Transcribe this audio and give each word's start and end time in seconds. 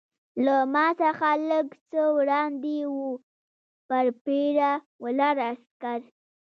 له 0.45 0.55
ما 0.73 0.87
څخه 1.01 1.29
لږ 1.49 1.67
څه 1.91 2.01
وړاندې 2.17 2.77
وه، 2.93 3.11
پر 3.87 4.05
پیره 4.23 4.71
ولاړ 5.03 5.35
عسکر. 5.49 5.99